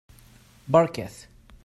Beṛkat! 0.73 1.15